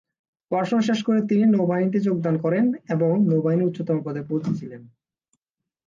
পড়াশোনা 0.51 0.81
শেষ 0.81 0.99
করে 1.03 1.19
তিনি 1.21 1.43
নৌবাহিনীতে 1.45 1.99
যোগদান 1.99 2.35
করেন 2.37 2.65
এবং 2.89 3.11
নৌবাহিনীর 3.29 3.69
উচ্চতম 3.69 3.97
পদে 4.03 4.21
পৌঁছেছিলেন। 4.21 4.81